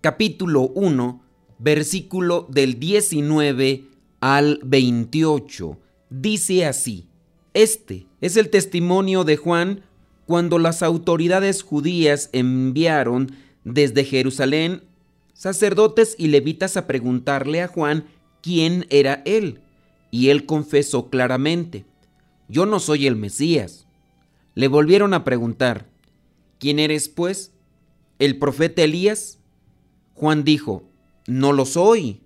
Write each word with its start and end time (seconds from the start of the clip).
capítulo 0.00 0.68
1, 0.74 1.22
versículo 1.58 2.46
del 2.50 2.78
19 2.78 3.84
al 4.20 4.60
28. 4.64 5.78
Dice 6.10 6.66
así, 6.66 7.06
este 7.54 8.06
es 8.20 8.36
el 8.36 8.50
testimonio 8.50 9.24
de 9.24 9.36
Juan 9.36 9.82
cuando 10.26 10.58
las 10.58 10.82
autoridades 10.82 11.62
judías 11.62 12.30
enviaron 12.32 13.32
desde 13.64 14.04
Jerusalén 14.04 14.82
sacerdotes 15.32 16.14
y 16.18 16.28
levitas 16.28 16.76
a 16.76 16.86
preguntarle 16.86 17.62
a 17.62 17.68
Juan 17.68 18.06
quién 18.42 18.86
era 18.90 19.22
él. 19.24 19.60
Y 20.10 20.30
él 20.30 20.46
confesó 20.46 21.10
claramente, 21.10 21.84
yo 22.48 22.66
no 22.66 22.80
soy 22.80 23.06
el 23.06 23.16
Mesías 23.16 23.88
le 24.58 24.66
volvieron 24.66 25.14
a 25.14 25.22
preguntar, 25.22 25.86
¿quién 26.58 26.80
eres 26.80 27.08
pues? 27.08 27.52
¿El 28.18 28.40
profeta 28.40 28.82
Elías? 28.82 29.37
Juan 30.18 30.44
dijo, 30.44 30.90
no 31.26 31.52
lo 31.52 31.64
soy. 31.64 32.22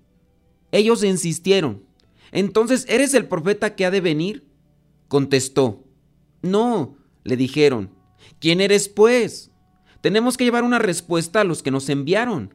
Ellos 0.71 1.05
insistieron, 1.05 1.85
entonces, 2.31 2.87
¿eres 2.89 3.13
el 3.13 3.27
profeta 3.27 3.75
que 3.77 3.85
ha 3.85 3.91
de 3.91 4.01
venir? 4.01 4.49
Contestó, 5.09 5.85
no, 6.41 6.97
le 7.25 7.37
dijeron, 7.37 7.91
¿quién 8.41 8.63
eres 8.63 8.89
pues? 8.89 9.51
Tenemos 10.01 10.39
que 10.39 10.45
llevar 10.45 10.65
una 10.65 10.79
respuesta 10.79 11.43
a 11.43 11.45
los 11.45 11.63
que 11.63 11.71
nos 11.71 11.91
enviaron. 11.91 12.55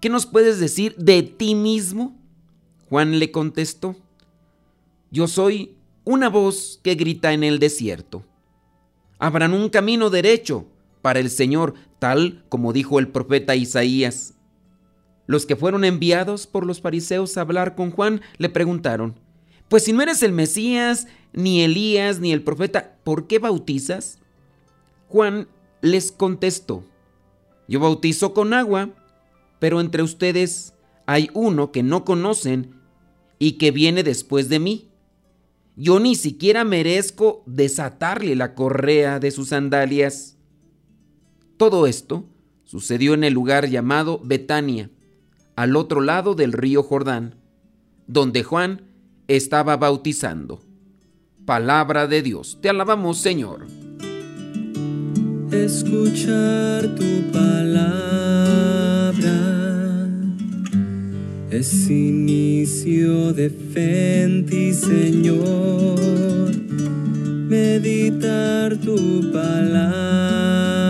¿Qué 0.00 0.08
nos 0.08 0.26
puedes 0.26 0.60
decir 0.60 0.94
de 0.96 1.24
ti 1.24 1.56
mismo? 1.56 2.16
Juan 2.88 3.18
le 3.18 3.32
contestó, 3.32 3.96
yo 5.10 5.26
soy 5.26 5.76
una 6.04 6.28
voz 6.28 6.80
que 6.84 6.94
grita 6.94 7.32
en 7.32 7.42
el 7.42 7.58
desierto 7.58 8.24
abran 9.20 9.52
un 9.52 9.68
camino 9.68 10.10
derecho 10.10 10.66
para 11.02 11.20
el 11.20 11.30
Señor, 11.30 11.74
tal 11.98 12.44
como 12.48 12.72
dijo 12.72 12.98
el 12.98 13.08
profeta 13.08 13.56
Isaías. 13.56 14.34
Los 15.26 15.46
que 15.46 15.56
fueron 15.56 15.84
enviados 15.84 16.46
por 16.46 16.66
los 16.66 16.80
fariseos 16.80 17.36
a 17.36 17.42
hablar 17.42 17.74
con 17.74 17.90
Juan 17.90 18.20
le 18.38 18.48
preguntaron, 18.48 19.18
pues 19.68 19.84
si 19.84 19.92
no 19.92 20.02
eres 20.02 20.22
el 20.22 20.32
Mesías, 20.32 21.06
ni 21.32 21.62
Elías, 21.62 22.18
ni 22.18 22.32
el 22.32 22.42
profeta, 22.42 22.96
¿por 23.04 23.26
qué 23.26 23.38
bautizas? 23.38 24.18
Juan 25.08 25.48
les 25.80 26.12
contestó, 26.12 26.84
yo 27.68 27.80
bautizo 27.80 28.34
con 28.34 28.52
agua, 28.52 28.90
pero 29.58 29.80
entre 29.80 30.02
ustedes 30.02 30.74
hay 31.06 31.30
uno 31.34 31.72
que 31.72 31.82
no 31.82 32.04
conocen 32.04 32.74
y 33.38 33.52
que 33.52 33.70
viene 33.70 34.02
después 34.02 34.48
de 34.48 34.58
mí 34.58 34.90
yo 35.80 35.98
ni 35.98 36.14
siquiera 36.14 36.62
merezco 36.62 37.42
desatarle 37.46 38.36
la 38.36 38.54
correa 38.54 39.18
de 39.18 39.30
sus 39.30 39.48
sandalias. 39.48 40.36
Todo 41.60 41.86
esto 41.86 42.24
sucedió 42.64 43.12
en 43.12 43.22
el 43.22 43.34
lugar 43.34 43.68
llamado 43.68 44.18
Betania, 44.24 44.88
al 45.56 45.76
otro 45.76 46.00
lado 46.00 46.34
del 46.34 46.54
río 46.54 46.82
Jordán, 46.82 47.34
donde 48.06 48.42
Juan 48.42 48.86
estaba 49.28 49.76
bautizando. 49.76 50.62
Palabra 51.44 52.06
de 52.06 52.22
Dios, 52.22 52.56
te 52.62 52.70
alabamos 52.70 53.18
Señor. 53.18 53.66
Escuchar 55.52 56.94
tu 56.94 57.30
palabra 57.30 59.18
es 61.50 61.90
inicio 61.90 63.34
de 63.34 63.50
fe 63.50 64.22
en 64.22 64.46
ti, 64.46 64.72
Señor. 64.72 66.00
Meditar 67.50 68.78
tu 68.78 69.30
palabra 69.30 70.89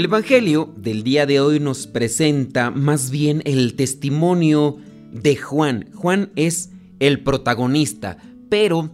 El 0.00 0.06
Evangelio 0.06 0.72
del 0.78 1.02
día 1.02 1.26
de 1.26 1.40
hoy 1.40 1.60
nos 1.60 1.86
presenta 1.86 2.70
más 2.70 3.10
bien 3.10 3.42
el 3.44 3.74
testimonio 3.74 4.78
de 5.12 5.36
Juan. 5.36 5.90
Juan 5.92 6.30
es 6.36 6.70
el 7.00 7.22
protagonista, 7.22 8.16
pero 8.48 8.92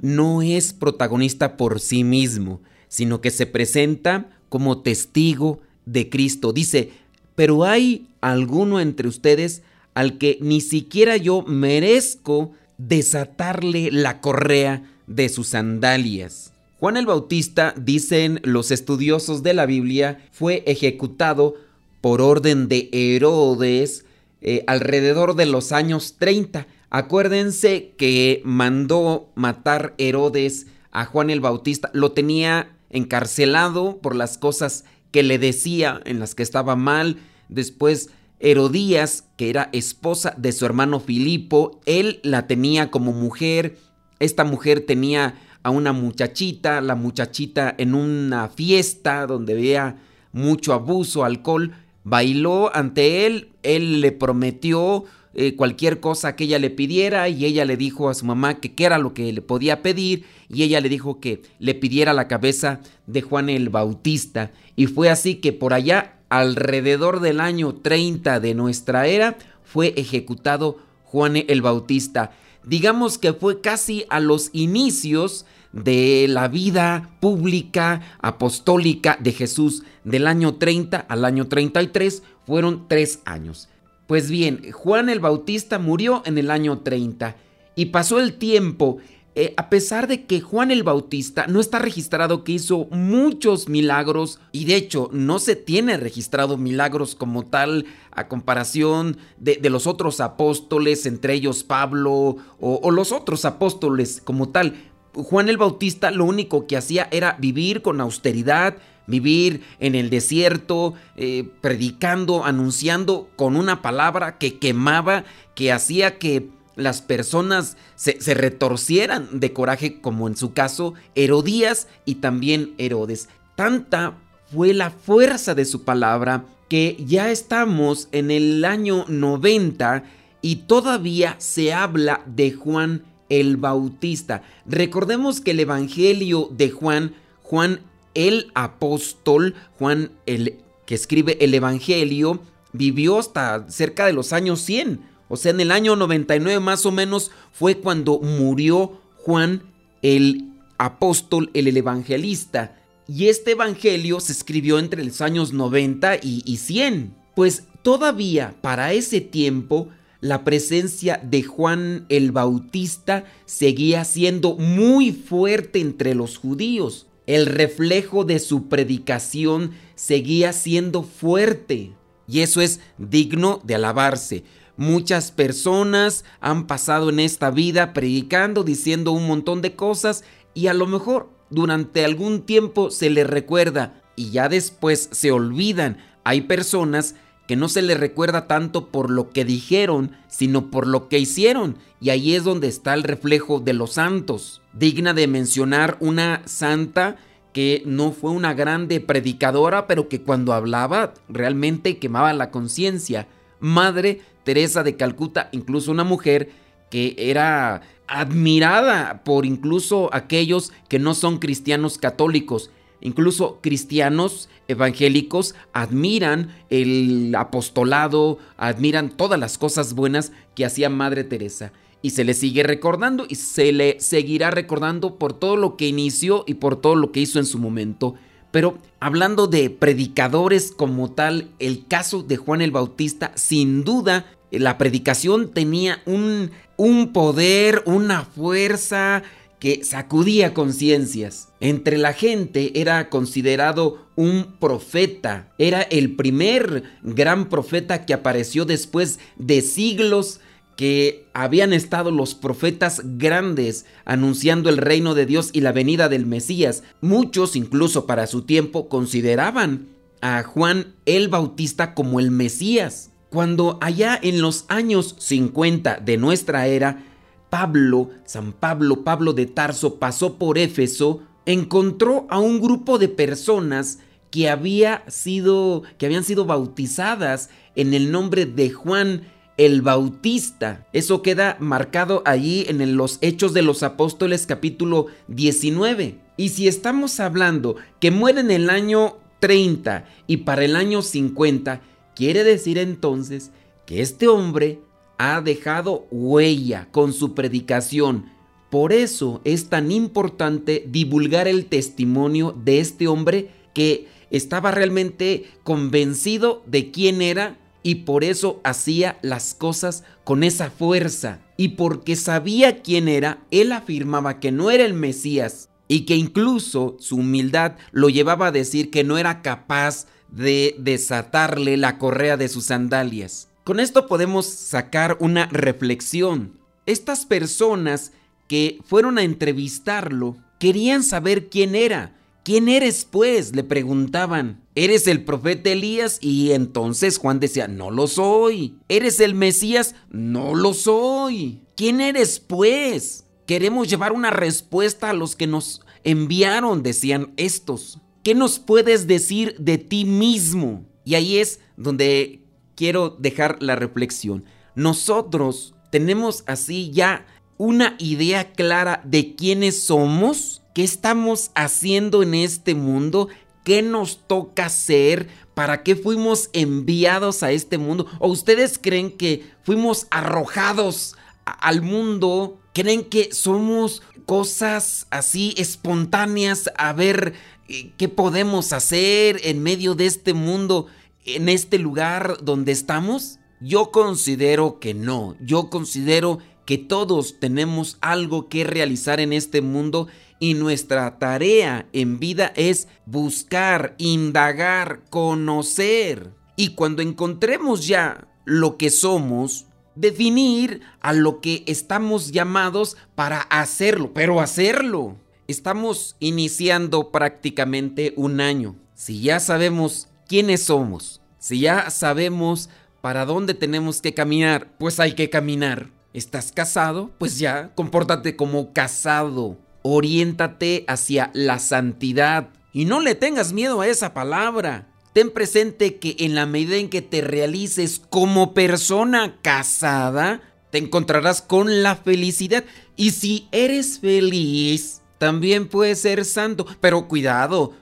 no 0.00 0.42
es 0.42 0.72
protagonista 0.72 1.56
por 1.56 1.80
sí 1.80 2.04
mismo, 2.04 2.60
sino 2.86 3.20
que 3.20 3.32
se 3.32 3.46
presenta 3.46 4.30
como 4.48 4.80
testigo 4.80 5.60
de 5.86 6.08
Cristo. 6.08 6.52
Dice, 6.52 6.92
pero 7.34 7.64
hay 7.64 8.06
alguno 8.20 8.78
entre 8.78 9.08
ustedes 9.08 9.62
al 9.94 10.18
que 10.18 10.38
ni 10.40 10.60
siquiera 10.60 11.16
yo 11.16 11.42
merezco 11.42 12.52
desatarle 12.78 13.90
la 13.90 14.20
correa 14.20 14.88
de 15.08 15.28
sus 15.30 15.48
sandalias. 15.48 16.53
Juan 16.80 16.96
el 16.96 17.06
Bautista, 17.06 17.74
dicen 17.76 18.40
los 18.42 18.70
estudiosos 18.70 19.42
de 19.42 19.54
la 19.54 19.66
Biblia, 19.66 20.26
fue 20.32 20.62
ejecutado 20.66 21.54
por 22.00 22.20
orden 22.20 22.68
de 22.68 22.90
Herodes 22.92 24.04
eh, 24.40 24.64
alrededor 24.66 25.36
de 25.36 25.46
los 25.46 25.72
años 25.72 26.16
30. 26.18 26.66
Acuérdense 26.90 27.94
que 27.96 28.42
mandó 28.44 29.30
matar 29.34 29.94
Herodes 29.98 30.66
a 30.90 31.06
Juan 31.06 31.30
el 31.30 31.40
Bautista, 31.40 31.90
lo 31.94 32.12
tenía 32.12 32.76
encarcelado 32.90 33.98
por 33.98 34.14
las 34.14 34.36
cosas 34.36 34.84
que 35.10 35.22
le 35.22 35.38
decía 35.38 36.00
en 36.04 36.18
las 36.18 36.34
que 36.34 36.42
estaba 36.42 36.76
mal. 36.76 37.16
Después 37.48 38.10
Herodías, 38.40 39.24
que 39.36 39.48
era 39.48 39.70
esposa 39.72 40.34
de 40.36 40.52
su 40.52 40.66
hermano 40.66 41.00
Filipo, 41.00 41.80
él 41.86 42.20
la 42.22 42.46
tenía 42.46 42.90
como 42.90 43.12
mujer. 43.12 43.78
Esta 44.20 44.44
mujer 44.44 44.84
tenía 44.86 45.34
a 45.64 45.70
una 45.70 45.92
muchachita, 45.92 46.80
la 46.80 46.94
muchachita 46.94 47.74
en 47.76 47.94
una 47.94 48.48
fiesta 48.48 49.26
donde 49.26 49.54
veía 49.54 49.96
mucho 50.32 50.72
abuso, 50.72 51.24
alcohol, 51.24 51.72
bailó 52.04 52.74
ante 52.76 53.26
él, 53.26 53.48
él 53.62 54.00
le 54.00 54.12
prometió 54.12 55.04
eh, 55.32 55.56
cualquier 55.56 55.98
cosa 55.98 56.36
que 56.36 56.44
ella 56.44 56.58
le 56.58 56.70
pidiera 56.70 57.28
y 57.28 57.44
ella 57.44 57.64
le 57.64 57.76
dijo 57.76 58.08
a 58.08 58.14
su 58.14 58.26
mamá 58.26 58.60
que 58.60 58.74
qué 58.74 58.84
era 58.84 58.98
lo 58.98 59.14
que 59.14 59.32
le 59.32 59.42
podía 59.42 59.82
pedir 59.82 60.24
y 60.48 60.62
ella 60.62 60.80
le 60.80 60.88
dijo 60.88 61.18
que 61.18 61.42
le 61.58 61.74
pidiera 61.74 62.12
la 62.12 62.28
cabeza 62.28 62.80
de 63.06 63.22
Juan 63.22 63.48
el 63.48 63.70
Bautista 63.70 64.52
y 64.76 64.86
fue 64.86 65.10
así 65.10 65.36
que 65.36 65.52
por 65.52 65.72
allá 65.72 66.18
alrededor 66.28 67.20
del 67.20 67.40
año 67.40 67.74
30 67.74 68.38
de 68.38 68.54
nuestra 68.54 69.06
era 69.06 69.36
fue 69.64 69.94
ejecutado 69.96 70.78
Juan 71.04 71.36
el 71.36 71.62
Bautista. 71.62 72.32
Digamos 72.66 73.18
que 73.18 73.32
fue 73.32 73.60
casi 73.60 74.04
a 74.08 74.20
los 74.20 74.50
inicios 74.52 75.46
de 75.72 76.26
la 76.28 76.48
vida 76.48 77.10
pública 77.20 78.00
apostólica 78.20 79.18
de 79.20 79.32
Jesús 79.32 79.82
del 80.04 80.26
año 80.26 80.54
30 80.54 80.98
al 80.98 81.24
año 81.24 81.48
33 81.48 82.22
fueron 82.46 82.86
tres 82.88 83.20
años. 83.24 83.68
Pues 84.06 84.30
bien, 84.30 84.70
Juan 84.70 85.08
el 85.08 85.20
Bautista 85.20 85.78
murió 85.78 86.22
en 86.26 86.38
el 86.38 86.50
año 86.50 86.78
30 86.78 87.36
y 87.74 87.86
pasó 87.86 88.20
el 88.20 88.34
tiempo. 88.34 88.98
Eh, 89.36 89.52
a 89.56 89.68
pesar 89.68 90.06
de 90.06 90.26
que 90.26 90.40
Juan 90.40 90.70
el 90.70 90.84
Bautista 90.84 91.46
no 91.48 91.60
está 91.60 91.80
registrado 91.80 92.44
que 92.44 92.52
hizo 92.52 92.86
muchos 92.90 93.68
milagros 93.68 94.38
y 94.52 94.64
de 94.64 94.76
hecho 94.76 95.10
no 95.12 95.40
se 95.40 95.56
tiene 95.56 95.96
registrado 95.96 96.56
milagros 96.56 97.16
como 97.16 97.44
tal 97.44 97.86
a 98.12 98.28
comparación 98.28 99.16
de, 99.38 99.58
los 99.70 99.88
otros 99.88 100.20
apóstoles, 100.20 101.04
entre 101.04 101.34
ellos 101.34 101.64
Pablo 101.64 102.36
o 102.60 102.90
los 102.92 103.10
otros 103.10 103.44
apóstoles 103.44 104.22
como 104.24 104.50
tal, 104.50 104.74
Juan 105.14 105.48
el 105.48 105.56
Bautista 105.56 106.10
lo 106.10 106.24
único 106.24 106.66
que 106.66 106.76
hacía 106.76 107.08
era 107.10 107.36
vivir 107.38 107.82
con 107.82 108.00
austeridad, 108.00 108.76
vivir 109.06 109.62
en 109.78 109.94
el 109.94 110.10
desierto, 110.10 110.94
eh, 111.16 111.48
predicando, 111.60 112.44
anunciando 112.44 113.28
con 113.36 113.56
una 113.56 113.80
palabra 113.80 114.38
que 114.38 114.58
quemaba, 114.58 115.24
que 115.54 115.72
hacía 115.72 116.18
que 116.18 116.48
las 116.76 117.02
personas 117.02 117.76
se, 117.96 118.16
retorcieran 118.34 119.28
de 119.40 119.52
coraje, 119.52 120.00
como 120.00 120.28
en 120.28 120.36
su 120.36 120.52
caso 120.52 120.94
Herodías 121.14 121.88
y 122.04 122.16
también 122.16 122.74
Herodes. 122.78 123.28
Tanta 123.56 124.14
fue 124.52 124.74
la 124.74 124.90
fuerza 124.90 125.54
de 125.54 125.64
su 125.64 125.84
palabra 125.84 126.44
que 126.68 126.96
ya 127.06 127.30
estamos 127.30 128.08
en 128.12 128.30
el 128.30 128.64
año 128.64 129.04
90 129.08 130.04
y 130.42 130.56
todavía 130.56 131.36
se 131.38 131.72
habla 131.72 132.22
de 132.26 132.52
Juan 132.52 133.04
el 133.28 133.56
Bautista. 133.56 134.42
Recordemos 134.66 135.40
que 135.40 135.52
el 135.52 135.60
Evangelio 135.60 136.48
de 136.50 136.70
Juan, 136.70 137.14
Juan 137.42 137.80
el 138.14 138.50
apóstol, 138.54 139.54
Juan 139.78 140.10
el 140.26 140.58
que 140.86 140.94
escribe 140.94 141.38
el 141.40 141.54
Evangelio, 141.54 142.40
vivió 142.72 143.18
hasta 143.18 143.68
cerca 143.70 144.06
de 144.06 144.12
los 144.12 144.32
años 144.32 144.60
100. 144.60 145.00
O 145.34 145.36
sea, 145.36 145.50
en 145.50 145.60
el 145.60 145.72
año 145.72 145.96
99 145.96 146.60
más 146.60 146.86
o 146.86 146.92
menos 146.92 147.32
fue 147.52 147.78
cuando 147.78 148.20
murió 148.20 149.00
Juan 149.16 149.64
el 150.00 150.48
apóstol, 150.78 151.50
el, 151.54 151.76
evangelista. 151.76 152.76
Y 153.08 153.26
este 153.26 153.50
evangelio 153.50 154.20
se 154.20 154.32
escribió 154.32 154.78
entre 154.78 155.04
los 155.04 155.20
años 155.20 155.52
90 155.52 156.16
y, 156.22 156.42
y 156.46 156.58
100. 156.58 157.14
Pues 157.34 157.64
todavía 157.82 158.54
para 158.60 158.92
ese 158.92 159.20
tiempo 159.20 159.88
la 160.20 160.44
presencia 160.44 161.20
de 161.22 161.42
Juan 161.42 162.06
el 162.08 162.30
Bautista 162.30 163.24
seguía 163.44 164.04
siendo 164.04 164.54
muy 164.54 165.10
fuerte 165.10 165.80
entre 165.80 166.14
los 166.14 166.38
judíos. 166.38 167.08
El 167.26 167.46
reflejo 167.46 168.24
de 168.24 168.38
su 168.38 168.68
predicación 168.68 169.72
seguía 169.96 170.52
siendo 170.52 171.02
fuerte. 171.02 171.90
Y 172.26 172.40
eso 172.40 172.60
es 172.60 172.80
digno 172.98 173.60
de 173.64 173.74
alabarse. 173.74 174.44
Muchas 174.76 175.30
personas 175.30 176.24
han 176.40 176.66
pasado 176.66 177.10
en 177.10 177.20
esta 177.20 177.50
vida 177.50 177.92
predicando, 177.92 178.64
diciendo 178.64 179.12
un 179.12 179.26
montón 179.26 179.62
de 179.62 179.74
cosas 179.74 180.24
y 180.52 180.66
a 180.66 180.74
lo 180.74 180.86
mejor 180.86 181.30
durante 181.50 182.04
algún 182.04 182.42
tiempo 182.42 182.90
se 182.90 183.10
les 183.10 183.26
recuerda 183.26 184.02
y 184.16 184.30
ya 184.30 184.48
después 184.48 185.08
se 185.12 185.30
olvidan. 185.30 185.98
Hay 186.24 186.42
personas 186.42 187.14
que 187.46 187.56
no 187.56 187.68
se 187.68 187.82
les 187.82 188.00
recuerda 188.00 188.46
tanto 188.46 188.88
por 188.88 189.10
lo 189.10 189.30
que 189.30 189.44
dijeron, 189.44 190.12
sino 190.28 190.70
por 190.70 190.86
lo 190.86 191.08
que 191.08 191.18
hicieron. 191.18 191.76
Y 192.00 192.10
ahí 192.10 192.34
es 192.34 192.44
donde 192.44 192.68
está 192.68 192.94
el 192.94 193.02
reflejo 193.02 193.60
de 193.60 193.74
los 193.74 193.92
santos. 193.92 194.62
Digna 194.72 195.14
de 195.14 195.26
mencionar 195.26 195.96
una 196.00 196.42
santa 196.46 197.16
que 197.52 197.82
no 197.86 198.12
fue 198.12 198.30
una 198.30 198.54
grande 198.54 199.00
predicadora, 199.00 199.86
pero 199.86 200.08
que 200.08 200.22
cuando 200.22 200.52
hablaba 200.52 201.14
realmente 201.28 201.98
quemaba 201.98 202.32
la 202.32 202.50
conciencia. 202.50 203.28
Madre 203.60 204.22
Teresa 204.44 204.82
de 204.82 204.96
Calcuta, 204.96 205.48
incluso 205.52 205.90
una 205.90 206.04
mujer 206.04 206.50
que 206.90 207.16
era 207.18 207.82
admirada 208.06 209.24
por 209.24 209.46
incluso 209.46 210.10
aquellos 210.12 210.72
que 210.88 210.98
no 210.98 211.14
son 211.14 211.38
cristianos 211.38 211.98
católicos 211.98 212.70
Incluso 213.04 213.58
cristianos 213.60 214.48
evangélicos 214.66 215.54
admiran 215.74 216.56
el 216.70 217.34
apostolado, 217.36 218.38
admiran 218.56 219.10
todas 219.10 219.38
las 219.38 219.58
cosas 219.58 219.92
buenas 219.92 220.32
que 220.54 220.64
hacía 220.64 220.88
Madre 220.88 221.22
Teresa. 221.22 221.70
Y 222.00 222.10
se 222.10 222.24
le 222.24 222.32
sigue 222.32 222.62
recordando 222.62 223.26
y 223.28 223.34
se 223.34 223.72
le 223.72 224.00
seguirá 224.00 224.50
recordando 224.50 225.16
por 225.16 225.34
todo 225.34 225.56
lo 225.56 225.76
que 225.76 225.86
inició 225.86 226.44
y 226.46 226.54
por 226.54 226.80
todo 226.80 226.96
lo 226.96 227.12
que 227.12 227.20
hizo 227.20 227.38
en 227.38 227.44
su 227.44 227.58
momento. 227.58 228.14
Pero 228.50 228.78
hablando 229.00 229.48
de 229.48 229.68
predicadores 229.68 230.72
como 230.72 231.10
tal, 231.10 231.50
el 231.58 231.86
caso 231.86 232.22
de 232.22 232.38
Juan 232.38 232.62
el 232.62 232.70
Bautista, 232.70 233.32
sin 233.34 233.84
duda, 233.84 234.24
la 234.58 234.78
predicación 234.78 235.50
tenía 235.52 236.02
un, 236.06 236.50
un 236.76 237.12
poder, 237.12 237.82
una 237.86 238.24
fuerza, 238.24 239.22
que 239.64 239.82
sacudía 239.82 240.52
conciencias. 240.52 241.48
Entre 241.58 241.96
la 241.96 242.12
gente 242.12 242.78
era 242.78 243.08
considerado 243.08 244.06
un 244.14 244.56
profeta, 244.60 245.54
era 245.56 245.80
el 245.80 246.16
primer 246.16 246.82
gran 247.02 247.48
profeta 247.48 248.04
que 248.04 248.12
apareció 248.12 248.66
después 248.66 249.18
de 249.38 249.62
siglos 249.62 250.40
que 250.76 251.24
habían 251.32 251.72
estado 251.72 252.10
los 252.10 252.34
profetas 252.34 253.00
grandes 253.16 253.86
anunciando 254.04 254.68
el 254.68 254.76
reino 254.76 255.14
de 255.14 255.24
Dios 255.24 255.48
y 255.54 255.62
la 255.62 255.72
venida 255.72 256.10
del 256.10 256.26
Mesías. 256.26 256.82
Muchos, 257.00 257.56
incluso 257.56 258.04
para 258.04 258.26
su 258.26 258.42
tiempo, 258.42 258.90
consideraban 258.90 259.88
a 260.20 260.42
Juan 260.42 260.94
el 261.06 261.28
Bautista 261.28 261.94
como 261.94 262.20
el 262.20 262.30
Mesías. 262.30 263.12
Cuando 263.34 263.78
allá 263.80 264.16
en 264.22 264.40
los 264.40 264.64
años 264.68 265.16
50 265.18 265.96
de 265.96 266.16
nuestra 266.18 266.68
era, 266.68 267.02
Pablo, 267.50 268.10
San 268.24 268.52
Pablo, 268.52 269.02
Pablo 269.02 269.32
de 269.32 269.46
Tarso, 269.46 269.96
pasó 269.96 270.34
por 270.38 270.56
Éfeso, 270.56 271.20
encontró 271.44 272.28
a 272.30 272.38
un 272.38 272.60
grupo 272.60 272.96
de 272.96 273.08
personas 273.08 273.98
que, 274.30 274.48
había 274.48 275.02
sido, 275.08 275.82
que 275.98 276.06
habían 276.06 276.22
sido 276.22 276.44
bautizadas 276.44 277.50
en 277.74 277.92
el 277.92 278.12
nombre 278.12 278.46
de 278.46 278.70
Juan 278.70 279.22
el 279.56 279.82
Bautista. 279.82 280.86
Eso 280.92 281.20
queda 281.20 281.56
marcado 281.58 282.22
allí 282.26 282.66
en 282.68 282.96
los 282.96 283.18
Hechos 283.20 283.52
de 283.52 283.62
los 283.62 283.82
Apóstoles 283.82 284.46
capítulo 284.46 285.06
19. 285.26 286.20
Y 286.36 286.50
si 286.50 286.68
estamos 286.68 287.18
hablando 287.18 287.74
que 287.98 288.12
muere 288.12 288.42
en 288.42 288.52
el 288.52 288.70
año 288.70 289.16
30 289.40 290.04
y 290.28 290.36
para 290.38 290.64
el 290.64 290.76
año 290.76 291.02
50, 291.02 291.80
quiere 292.14 292.44
decir 292.44 292.78
entonces 292.78 293.50
que 293.86 294.00
este 294.00 294.28
hombre 294.28 294.80
ha 295.18 295.40
dejado 295.40 296.06
huella 296.10 296.88
con 296.90 297.12
su 297.12 297.34
predicación. 297.34 298.26
Por 298.70 298.92
eso 298.92 299.40
es 299.44 299.68
tan 299.68 299.92
importante 299.92 300.84
divulgar 300.88 301.46
el 301.46 301.66
testimonio 301.66 302.56
de 302.64 302.80
este 302.80 303.06
hombre 303.06 303.50
que 303.72 304.08
estaba 304.30 304.70
realmente 304.70 305.44
convencido 305.62 306.62
de 306.66 306.90
quién 306.90 307.22
era 307.22 307.58
y 307.84 307.96
por 307.96 308.24
eso 308.24 308.60
hacía 308.64 309.18
las 309.22 309.54
cosas 309.54 310.02
con 310.24 310.42
esa 310.42 310.70
fuerza. 310.70 311.40
Y 311.56 311.68
porque 311.68 312.16
sabía 312.16 312.82
quién 312.82 313.06
era, 313.06 313.44
él 313.52 313.70
afirmaba 313.70 314.40
que 314.40 314.50
no 314.50 314.70
era 314.70 314.84
el 314.84 314.94
Mesías 314.94 315.68
y 315.86 316.00
que 316.00 316.16
incluso 316.16 316.96
su 316.98 317.16
humildad 317.16 317.76
lo 317.92 318.08
llevaba 318.08 318.48
a 318.48 318.52
decir 318.52 318.90
que 318.90 319.04
no 319.04 319.18
era 319.18 319.42
capaz 319.42 320.06
de 320.34 320.74
desatarle 320.78 321.76
la 321.76 321.98
correa 321.98 322.36
de 322.36 322.48
sus 322.48 322.66
sandalias. 322.66 323.48
Con 323.64 323.80
esto 323.80 324.06
podemos 324.06 324.46
sacar 324.46 325.16
una 325.20 325.46
reflexión. 325.46 326.58
Estas 326.86 327.24
personas 327.24 328.12
que 328.48 328.78
fueron 328.84 329.18
a 329.18 329.22
entrevistarlo 329.22 330.36
querían 330.58 331.02
saber 331.02 331.48
quién 331.48 331.74
era. 331.74 332.14
¿Quién 332.44 332.68
eres 332.68 333.06
pues? 333.10 333.56
Le 333.56 333.64
preguntaban. 333.64 334.60
¿Eres 334.74 335.06
el 335.06 335.24
profeta 335.24 335.70
Elías? 335.70 336.18
Y 336.20 336.52
entonces 336.52 337.16
Juan 337.16 337.40
decía, 337.40 337.68
no 337.68 337.90
lo 337.90 338.06
soy. 338.06 338.76
¿Eres 338.88 339.20
el 339.20 339.34
Mesías? 339.34 339.94
No 340.10 340.54
lo 340.54 340.74
soy. 340.74 341.62
¿Quién 341.74 342.02
eres 342.02 342.40
pues? 342.40 343.24
Queremos 343.46 343.88
llevar 343.88 344.12
una 344.12 344.30
respuesta 344.30 345.10
a 345.10 345.14
los 345.14 345.36
que 345.36 345.46
nos 345.46 345.80
enviaron, 346.02 346.82
decían 346.82 347.32
estos. 347.38 347.98
¿Qué 348.24 348.34
nos 348.34 348.58
puedes 348.58 349.06
decir 349.06 349.54
de 349.58 349.76
ti 349.76 350.06
mismo? 350.06 350.86
Y 351.04 351.14
ahí 351.14 351.36
es 351.36 351.60
donde 351.76 352.40
quiero 352.74 353.10
dejar 353.10 353.62
la 353.62 353.76
reflexión. 353.76 354.46
Nosotros 354.74 355.74
tenemos 355.90 356.42
así 356.46 356.90
ya 356.90 357.26
una 357.58 357.96
idea 357.98 358.52
clara 358.52 359.02
de 359.04 359.34
quiénes 359.34 359.82
somos, 359.82 360.62
qué 360.74 360.84
estamos 360.84 361.50
haciendo 361.54 362.22
en 362.22 362.34
este 362.34 362.74
mundo, 362.74 363.28
qué 363.62 363.82
nos 363.82 364.26
toca 364.26 364.66
hacer, 364.66 365.28
para 365.52 365.82
qué 365.82 365.94
fuimos 365.94 366.48
enviados 366.54 367.42
a 367.42 367.52
este 367.52 367.76
mundo. 367.76 368.06
¿O 368.20 368.28
ustedes 368.28 368.78
creen 368.78 369.10
que 369.10 369.44
fuimos 369.64 370.06
arrojados 370.10 371.14
al 371.44 371.82
mundo? 371.82 372.58
¿Creen 372.72 373.04
que 373.04 373.34
somos 373.34 374.02
cosas 374.26 375.06
así 375.10 375.54
espontáneas 375.56 376.70
a 376.76 376.92
ver 376.92 377.34
qué 377.66 378.08
podemos 378.08 378.72
hacer 378.72 379.40
en 379.44 379.62
medio 379.62 379.94
de 379.94 380.06
este 380.06 380.34
mundo? 380.34 380.86
en 381.24 381.48
este 381.48 381.78
lugar 381.78 382.38
donde 382.42 382.72
estamos? 382.72 383.38
Yo 383.60 383.90
considero 383.90 384.78
que 384.78 384.94
no. 384.94 385.36
Yo 385.40 385.70
considero 385.70 386.38
que 386.66 386.78
todos 386.78 387.40
tenemos 387.40 387.98
algo 388.00 388.48
que 388.48 388.64
realizar 388.64 389.20
en 389.20 389.32
este 389.32 389.62
mundo 389.62 390.08
y 390.38 390.54
nuestra 390.54 391.18
tarea 391.18 391.88
en 391.92 392.18
vida 392.18 392.52
es 392.56 392.88
buscar, 393.06 393.94
indagar, 393.98 395.02
conocer. 395.10 396.32
Y 396.56 396.74
cuando 396.74 397.02
encontremos 397.02 397.86
ya 397.86 398.28
lo 398.44 398.76
que 398.76 398.90
somos, 398.90 399.66
definir 399.94 400.80
a 401.00 401.12
lo 401.12 401.40
que 401.40 401.62
estamos 401.66 402.32
llamados 402.32 402.96
para 403.14 403.40
hacerlo, 403.42 404.12
pero 404.12 404.40
hacerlo. 404.40 405.16
Estamos 405.46 406.16
iniciando 406.20 407.10
prácticamente 407.10 408.14
un 408.16 408.40
año. 408.40 408.76
Si 408.94 409.20
ya 409.20 409.40
sabemos 409.40 410.08
quiénes 410.26 410.64
somos, 410.64 411.20
si 411.38 411.60
ya 411.60 411.90
sabemos 411.90 412.70
para 413.02 413.26
dónde 413.26 413.52
tenemos 413.52 414.00
que 414.00 414.14
caminar, 414.14 414.74
pues 414.78 415.00
hay 415.00 415.12
que 415.12 415.28
caminar. 415.28 415.90
¿Estás 416.14 416.50
casado? 416.50 417.10
Pues 417.18 417.38
ya, 417.38 417.74
compórtate 417.74 418.36
como 418.36 418.72
casado. 418.72 419.58
Oriéntate 419.82 420.86
hacia 420.88 421.30
la 421.34 421.58
santidad. 421.58 422.48
Y 422.72 422.86
no 422.86 423.00
le 423.00 423.14
tengas 423.14 423.52
miedo 423.52 423.82
a 423.82 423.86
esa 423.86 424.14
palabra. 424.14 424.88
Ten 425.12 425.30
presente 425.30 425.96
que 425.96 426.16
en 426.20 426.34
la 426.34 426.46
medida 426.46 426.76
en 426.76 426.88
que 426.88 427.02
te 427.02 427.20
realices 427.20 428.00
como 428.08 428.54
persona 428.54 429.38
casada, 429.42 430.40
te 430.70 430.78
encontrarás 430.78 431.42
con 431.42 431.82
la 431.82 431.96
felicidad. 431.96 432.64
Y 432.96 433.10
si 433.10 433.48
eres 433.52 433.98
feliz, 433.98 435.02
también 435.18 435.68
puedes 435.68 436.00
ser 436.00 436.24
santo. 436.24 436.66
Pero 436.80 437.08
cuidado, 437.08 437.72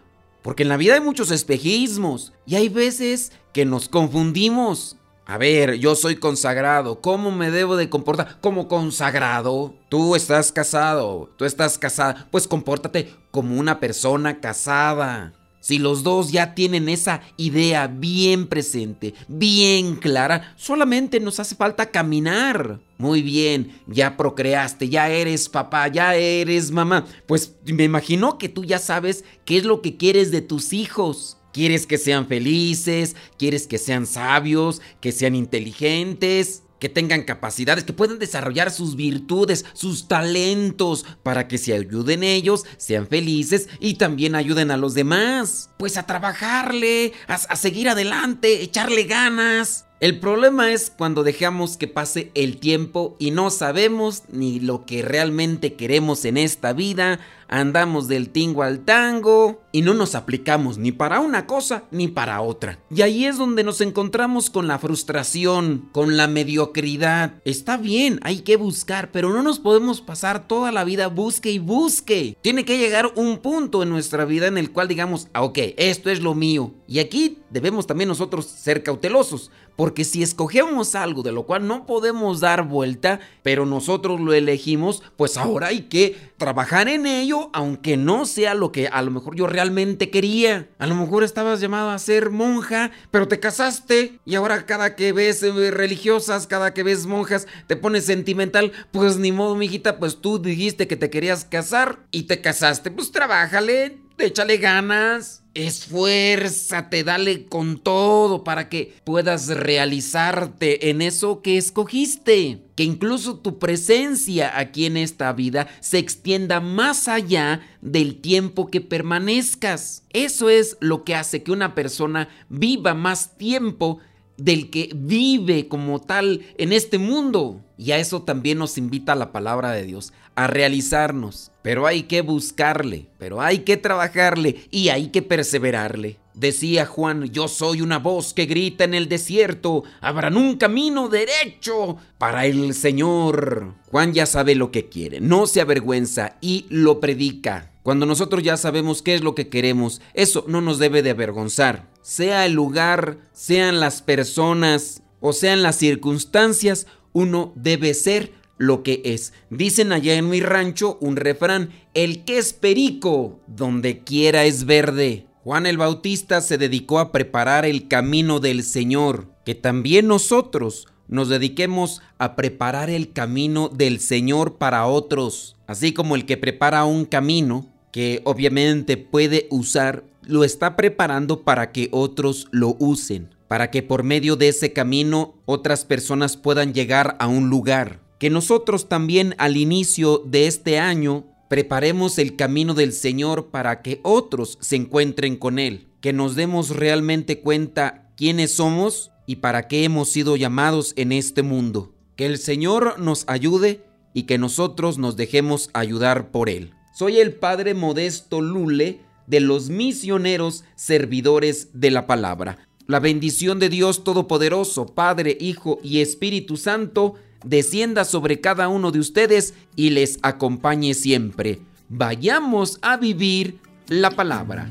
porque 0.43 0.65
en 0.65 0.69
la 0.69 0.77
vida 0.77 0.95
hay 0.95 1.01
muchos 1.01 1.31
espejismos 1.31 2.33
y 2.47 2.57
hay 2.57 2.69
veces 2.69 3.33
que 3.53 3.65
nos 3.65 3.89
confundimos. 3.89 4.97
A 5.25 5.39
ver, 5.39 5.75
yo 5.75 5.95
soy 5.95 6.17
consagrado, 6.17 7.01
¿cómo 7.01 7.31
me 7.31 7.51
debo 7.53 7.77
de 7.77 7.89
comportar 7.89 8.41
como 8.41 8.67
consagrado? 8.67 9.73
Tú 9.89 10.17
estás 10.17 10.51
casado, 10.51 11.31
tú 11.37 11.45
estás 11.45 11.79
casada, 11.79 12.27
pues 12.33 12.49
compórtate 12.49 13.15
como 13.31 13.59
una 13.59 13.79
persona 13.79 14.41
casada. 14.41 15.33
Si 15.62 15.78
los 15.78 16.02
dos 16.02 16.33
ya 16.33 16.57
tienen 16.57 16.88
esa 16.88 17.23
idea 17.37 17.87
bien 17.87 18.49
presente, 18.49 19.14
bien 19.28 19.95
clara, 19.95 20.57
solamente 20.57 21.21
nos 21.21 21.38
hace 21.38 21.54
falta 21.54 21.92
caminar. 21.92 22.81
Muy 22.99 23.23
bien, 23.23 23.71
ya 23.87 24.16
procreaste, 24.16 24.88
ya 24.88 25.09
eres 25.09 25.49
papá, 25.49 25.87
ya 25.87 26.16
eres 26.16 26.73
mamá. 26.73 27.07
Pues 27.26 27.54
me 27.64 27.85
imagino 27.85 28.38
que 28.38 28.49
tú 28.49 28.64
ya 28.64 28.81
sabes 28.81 29.25
qué 29.45 29.59
es 29.59 29.64
lo 29.64 29.83
que 29.83 29.97
quieres 29.97 30.33
de 30.33 30.40
tus 30.40 30.73
hijos. 30.73 31.37
Quieres 31.52 31.87
que 31.87 31.97
sean 31.99 32.26
felices, 32.26 33.14
quieres 33.38 33.69
que 33.69 33.78
sean 33.78 34.07
sabios, 34.07 34.83
que 35.00 35.12
sean 35.12 35.37
inteligentes, 35.37 36.62
que 36.83 36.89
tengan 36.89 37.23
capacidades, 37.23 37.85
que 37.85 37.93
puedan 37.93 38.19
desarrollar 38.19 38.73
sus 38.73 38.97
virtudes, 38.97 39.65
sus 39.73 40.09
talentos, 40.09 41.07
para 41.23 41.47
que 41.47 41.57
se 41.57 41.75
ayuden 41.75 42.25
ellos, 42.25 42.65
sean 42.77 43.07
felices 43.07 43.69
y 43.79 43.95
también 43.95 44.35
ayuden 44.35 44.73
a 44.73 44.77
los 44.77 44.93
demás. 44.93 45.71
Pues 45.79 45.97
a 45.97 46.07
trabajarle, 46.07 47.12
a, 47.29 47.35
a 47.35 47.55
seguir 47.55 47.89
adelante, 47.89 48.62
echarle 48.62 49.05
ganas. 49.05 49.85
El 50.03 50.19
problema 50.19 50.73
es 50.73 50.91
cuando 50.91 51.23
dejamos 51.23 51.77
que 51.77 51.87
pase 51.87 52.33
el 52.35 52.57
tiempo 52.57 53.15
y 53.21 53.31
no 53.31 53.51
sabemos 53.51 54.25
ni 54.33 54.59
lo 54.59 54.85
que 54.85 55.01
realmente 55.01 55.75
queremos 55.75 56.25
en 56.25 56.39
esta 56.39 56.73
vida, 56.73 57.21
andamos 57.47 58.09
del 58.09 58.31
tingo 58.31 58.65
al 58.65 58.81
tango 58.81 59.63
y 59.73 59.83
no 59.83 59.95
nos 59.95 60.15
aplicamos 60.15 60.79
ni 60.79 60.91
para 60.91 61.21
una 61.21 61.47
cosa 61.47 61.85
ni 61.91 62.09
para 62.09 62.41
otra. 62.41 62.81
Y 62.91 63.03
ahí 63.03 63.27
es 63.27 63.39
donde 63.39 63.63
nos 63.63 63.81
encontramos 63.81 64.51
con 64.51 64.67
la 64.67 64.79
frustración, 64.79 65.89
con 65.93 66.17
la 66.17 66.27
mediocridad. 66.27 67.35
Está 67.45 67.77
bien, 67.77 68.19
hay 68.23 68.41
que 68.41 68.57
buscar, 68.57 69.13
pero 69.13 69.33
no 69.33 69.43
nos 69.43 69.61
podemos 69.61 70.01
pasar 70.01 70.49
toda 70.49 70.73
la 70.73 70.83
vida 70.83 71.07
busque 71.07 71.51
y 71.51 71.59
busque. 71.59 72.37
Tiene 72.41 72.65
que 72.65 72.79
llegar 72.79 73.13
un 73.15 73.39
punto 73.39 73.83
en 73.83 73.91
nuestra 73.91 74.25
vida 74.25 74.47
en 74.47 74.59
el 74.59 74.73
cual 74.73 74.89
digamos, 74.89 75.29
ah, 75.33 75.43
ok, 75.43 75.59
esto 75.77 76.11
es 76.11 76.23
lo 76.23 76.35
mío. 76.35 76.73
Y 76.93 76.99
aquí 76.99 77.39
debemos 77.49 77.87
también 77.87 78.09
nosotros 78.09 78.45
ser 78.45 78.83
cautelosos, 78.83 79.51
porque 79.77 80.05
si 80.05 80.23
escogemos 80.23 80.95
algo 80.95 81.23
de 81.23 81.33
lo 81.33 81.45
cual 81.45 81.67
no 81.67 81.87
podemos 81.87 82.41
dar 82.41 82.69
vuelta, 82.69 83.19
pero 83.43 83.65
nosotros 83.65 84.21
lo 84.21 84.35
elegimos, 84.35 85.03
pues 85.17 85.39
ahora 85.39 85.69
hay 85.69 85.85
que 85.85 86.19
trabajar 86.37 86.89
en 86.89 87.07
ello, 87.07 87.49
aunque 87.55 87.97
no 87.97 88.27
sea 88.27 88.53
lo 88.53 88.73
que 88.73 88.89
a 88.89 89.01
lo 89.01 89.11
mejor 89.11 89.37
yo 89.37 89.47
realmente 89.47 90.11
quería. 90.11 90.69
A 90.79 90.87
lo 90.87 90.95
mejor 90.95 91.25
estabas 91.25 91.63
llamado 91.63 91.89
a 91.89 91.99
ser 91.99 92.29
monja, 92.29 92.91
pero 93.11 93.27
te 93.27 93.41
casaste 93.41 94.19
y 94.27 94.35
ahora 94.35 94.67
cada 94.67 94.95
que 94.95 95.13
ves 95.13 95.43
eh, 95.43 95.71
religiosas, 95.71 96.47
cada 96.47 96.75
que 96.75 96.83
ves 96.83 97.07
monjas, 97.07 97.47
te 97.69 97.77
pones 97.77 98.05
sentimental. 98.05 98.71
Pues 98.91 99.17
ni 99.17 99.33
modo, 99.33 99.55
mijita, 99.55 99.99
pues 99.99 100.21
tú 100.21 100.39
dijiste 100.39 100.87
que 100.87 100.97
te 100.97 101.09
querías 101.09 101.47
casar 101.47 102.01
y 102.11 102.25
te 102.25 102.43
casaste. 102.43 102.91
Pues 102.91 103.13
trabájale, 103.13 104.03
échale 104.26 104.59
ganas. 104.59 105.43
Esfuérzate, 105.55 107.05
dale 107.05 107.45
con 107.45 107.79
todo 107.79 108.43
para 108.43 108.71
que 108.71 108.95
puedas 109.05 109.49
realizarte 109.49 110.88
en 110.88 111.02
eso 111.02 111.43
que 111.43 111.59
escogiste. 111.59 112.62
Que 112.75 112.85
incluso 112.85 113.38
tu 113.38 113.59
presencia 113.59 114.59
aquí 114.59 114.87
en 114.87 114.97
esta 114.97 115.33
vida 115.35 115.69
se 115.81 115.99
extienda 115.99 116.61
más 116.61 117.07
allá 117.07 117.61
del 117.83 118.21
tiempo 118.23 118.71
que 118.71 118.81
permanezcas. 118.81 120.05
Eso 120.11 120.49
es 120.49 120.79
lo 120.81 121.05
que 121.05 121.14
hace 121.14 121.43
que 121.43 121.52
una 121.52 121.75
persona 121.75 122.29
viva 122.49 122.95
más 122.95 123.37
tiempo 123.37 123.99
del 124.45 124.71
que 124.71 124.91
vive 124.95 125.69
como 125.69 126.01
tal 126.01 126.41
en 126.59 126.73
este 126.73 126.99
mundo. 126.99 127.61
Y 127.79 127.93
a 127.93 127.99
eso 127.99 128.23
también 128.23 128.59
nos 128.59 128.79
invita 128.79 129.15
la 129.15 129.33
palabra 129.33 129.71
de 129.73 129.85
Dios, 129.85 130.13
a 130.35 130.47
realizarnos. 130.47 131.51
Pero 131.63 131.87
hay 131.87 132.05
que 132.05 132.23
buscarle, 132.23 133.07
pero 133.19 133.41
hay 133.41 133.61
que 133.61 133.77
trabajarle 133.77 134.57
y 134.71 134.89
hay 134.89 135.09
que 135.09 135.23
perseverarle. 135.23 136.19
Decía 136.35 136.87
Juan, 136.87 137.25
yo 137.31 137.47
soy 137.47 137.83
una 137.83 137.99
voz 137.99 138.33
que 138.33 138.47
grita 138.47 138.85
en 138.85 138.95
el 138.95 139.09
desierto, 139.09 139.85
habrán 140.01 140.39
un 140.39 140.57
camino 140.57 141.09
derecho 141.09 141.99
para 142.17 142.47
el 142.47 142.73
Señor. 142.73 143.75
Juan 143.91 144.15
ya 144.15 144.25
sabe 144.25 144.55
lo 144.55 144.71
que 144.71 144.89
quiere, 144.89 145.21
no 145.21 145.47
se 145.47 145.61
avergüenza 145.61 146.37
y 146.41 146.67
lo 146.71 147.01
predica. 147.01 147.73
Cuando 147.83 148.07
nosotros 148.07 148.43
ya 148.43 148.57
sabemos 148.57 149.03
qué 149.03 149.15
es 149.15 149.23
lo 149.23 149.35
que 149.35 149.49
queremos, 149.49 150.01
eso 150.15 150.45
no 150.49 150.61
nos 150.61 150.79
debe 150.79 151.03
de 151.03 151.11
avergonzar. 151.11 151.91
Sea 152.01 152.47
el 152.47 152.53
lugar, 152.53 153.19
sean 153.33 153.81
las 153.81 154.01
personas 154.01 155.03
o 155.21 155.33
sean 155.33 155.62
las 155.62 155.77
circunstancias, 155.77 156.87
uno 157.12 157.53
debe 157.57 157.93
ser 157.93 158.33
lo 158.57 158.83
que 158.83 159.03
es. 159.05 159.33
Dicen 159.51 159.93
allá 159.93 160.15
en 160.15 160.31
mi 160.31 160.41
rancho 160.41 160.97
un 161.01 161.17
refrán, 161.17 161.71
el 161.93 162.25
que 162.25 162.39
es 162.39 162.53
perico, 162.53 163.41
donde 163.49 164.03
quiera 164.05 164.45
es 164.45 164.65
verde. 164.65 165.27
Juan 165.45 165.67
el 165.67 165.77
Bautista 165.77 166.41
se 166.41 166.57
dedicó 166.57 167.01
a 167.01 167.11
preparar 167.11 167.65
el 167.65 167.89
camino 167.89 168.39
del 168.39 168.63
Señor, 168.63 169.27
que 169.45 169.57
también 169.57 170.07
nosotros 170.07 170.87
nos 171.09 171.29
dediquemos 171.29 172.01
a 172.19 172.37
preparar 172.37 172.91
el 172.91 173.13
camino 173.13 173.69
del 173.69 173.99
Señor 173.99 174.59
para 174.59 174.87
otros, 174.87 175.57
así 175.67 175.93
como 175.93 176.15
el 176.15 176.27
que 176.27 176.37
prepara 176.37 176.85
un 176.85 177.07
camino, 177.07 177.67
que 177.91 178.23
obviamente 178.23 178.97
puede 178.97 179.49
usar, 179.51 180.05
lo 180.23 180.45
está 180.45 180.77
preparando 180.77 181.43
para 181.43 181.73
que 181.73 181.89
otros 181.91 182.47
lo 182.53 182.77
usen, 182.79 183.35
para 183.49 183.73
que 183.73 183.83
por 183.83 184.05
medio 184.05 184.37
de 184.37 184.47
ese 184.47 184.73
camino 184.73 185.35
otras 185.45 185.85
personas 185.85 186.37
puedan 186.37 186.73
llegar 186.73 187.17
a 187.19 187.27
un 187.27 187.51
lugar. 187.51 188.01
Que 188.21 188.31
nosotros 188.31 188.89
también 188.89 189.35
al 189.39 189.57
inicio 189.57 190.23
de 190.25 190.47
este 190.47 190.79
año 190.79 191.25
preparemos 191.53 192.17
el 192.17 192.35
camino 192.35 192.73
del 192.73 192.95
Señor 192.95 193.51
para 193.51 193.83
que 193.83 194.01
otros 194.05 194.57
se 194.63 194.75
encuentren 194.77 195.37
con 195.37 195.59
Él, 195.59 195.87
que 196.01 196.15
nos 196.15 196.35
demos 196.35 196.71
realmente 196.71 197.41
cuenta 197.41 198.11
quiénes 198.17 198.55
somos 198.55 199.11
y 199.27 199.37
para 199.37 199.69
qué 199.69 199.85
hemos 199.85 200.09
sido 200.09 200.37
llamados 200.37 200.95
en 200.97 201.13
este 201.13 201.43
mundo. 201.43 201.95
Que 202.17 202.25
el 202.25 202.39
Señor 202.39 202.99
nos 202.99 203.25
ayude 203.29 203.85
y 204.15 204.23
que 204.23 204.39
nosotros 204.39 204.97
nos 204.97 205.19
dejemos 205.19 205.69
ayudar 205.75 206.31
por 206.31 206.49
Él. 206.49 206.73
Soy 206.95 207.19
el 207.19 207.35
Padre 207.35 207.75
Modesto 207.75 208.41
Lule 208.41 209.01
de 209.27 209.41
los 209.41 209.69
misioneros 209.69 210.65
servidores 210.75 211.69
de 211.75 211.91
la 211.91 212.07
palabra. 212.07 212.67
La 212.87 212.99
bendición 212.99 213.59
de 213.59 213.69
Dios 213.69 214.05
Todopoderoso, 214.05 214.87
Padre, 214.87 215.37
Hijo 215.39 215.81
y 215.85 216.01
Espíritu 216.01 216.57
Santo, 216.57 217.17
descienda 217.45 218.05
sobre 218.05 218.41
cada 218.41 218.69
uno 218.69 218.91
de 218.91 219.01
ustedes 219.01 219.55
y 219.77 219.91
les 219.91 220.19
acompañe 220.23 220.95
siempre. 220.95 221.61
Vayamos 221.89 222.79
a 222.83 222.97
vivir 222.97 223.59
la 223.89 224.11
palabra. 224.11 224.71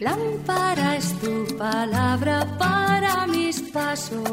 Lámpara 0.00 0.96
es 0.96 1.12
tu 1.20 1.56
palabra 1.56 2.46
para 2.58 3.26
mis 3.26 3.60
pasos, 3.72 4.28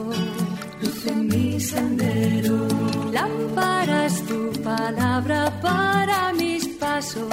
luz 0.81 1.05
en 1.05 1.27
mi 1.27 1.60
sendero. 1.60 2.67
Lámpara 3.12 4.05
es 4.05 4.25
tu 4.25 4.51
palabra 4.63 5.62
para 5.62 6.34
mis 6.34 6.67
pasos, 6.79 7.25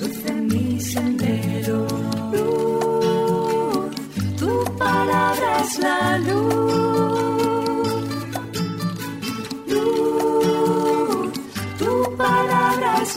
luz 0.00 0.26
en 0.26 0.46
mi 0.46 0.80
sendero. 0.80 1.86
Luz, 2.32 3.94
tu 4.38 4.64
palabra 4.78 5.62
es 5.62 5.78
la 5.78 6.18
luz. 6.18 6.91